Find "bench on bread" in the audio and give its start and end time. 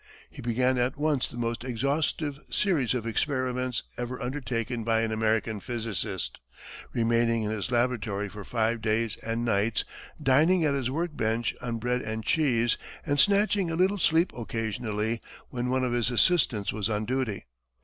11.15-12.01